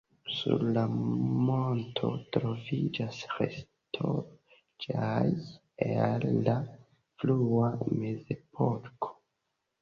[0.35, 2.07] Sur la monto
[2.37, 5.27] troviĝas restaĵoj
[5.89, 6.57] el la
[7.21, 9.13] frua mezepoko.